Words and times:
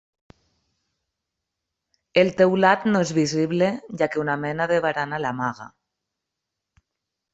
El 2.21 2.33
teulat 2.39 2.87
no 2.95 3.01
és 3.07 3.11
visible, 3.19 3.69
ja 4.03 4.09
que 4.15 4.23
una 4.25 4.39
mena 4.47 4.69
de 4.73 4.81
barana 4.87 5.21
l'amaga. 5.27 5.69